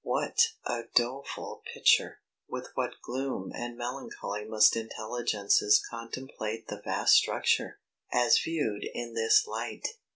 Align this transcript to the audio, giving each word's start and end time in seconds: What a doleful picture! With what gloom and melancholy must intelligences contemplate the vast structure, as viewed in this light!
What 0.03 0.53
a 0.65 0.85
doleful 0.95 1.61
picture! 1.71 2.21
With 2.49 2.69
what 2.73 2.99
gloom 3.03 3.51
and 3.53 3.77
melancholy 3.77 4.45
must 4.45 4.75
intelligences 4.75 5.79
contemplate 5.91 6.69
the 6.69 6.81
vast 6.83 7.13
structure, 7.13 7.79
as 8.11 8.39
viewed 8.39 8.83
in 8.95 9.13
this 9.13 9.45
light! 9.45 9.87